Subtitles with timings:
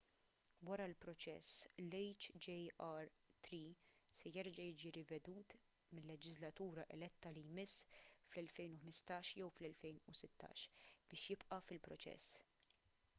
[0.67, 3.59] wara l-proċess l-hjr-3
[4.21, 5.55] se jerġa’ jiġi rivedut
[5.99, 7.87] mil-leġiżlatura eletta li jmiss
[8.33, 10.67] fl-2015 jew fl-2016
[11.13, 12.33] biex jibqa’ fil-proċess